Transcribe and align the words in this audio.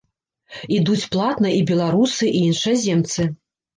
Ідуць 0.77 1.09
платна 1.15 1.49
і 1.57 1.61
беларусы, 1.73 2.23
і 2.41 2.45
іншаземцы. 2.49 3.21